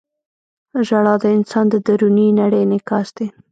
•ژړا 0.87 1.15
د 1.23 1.25
انسان 1.35 1.65
د 1.69 1.75
دروني 1.85 2.27
نړۍ 2.41 2.59
انعکاس 2.63 3.07
دی. 3.17 3.27